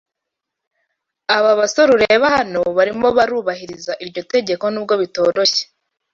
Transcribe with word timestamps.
Aba 1.37 1.51
basore 1.59 1.89
ureba 1.97 2.27
hano 2.37 2.61
barimo 2.77 3.07
barubahiriza 3.17 3.91
iryo 4.03 4.21
tegeko 4.33 4.65
n’ubwo 4.69 4.93
bitoroshye 5.01 5.63